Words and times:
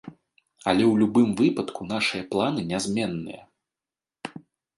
Але 0.71 0.83
ў 0.91 1.01
любым 1.01 1.27
выпадку 1.41 1.81
нашыя 1.93 2.23
планы 2.33 2.61
нязменныя. 2.73 3.45